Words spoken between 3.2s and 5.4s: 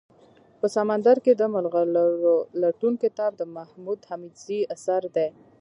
دمحمودحميدزي اثر دئ